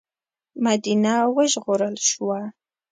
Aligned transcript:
مدینه 0.65 1.13
وژغورل 1.35 1.95
شوه. 2.09 2.39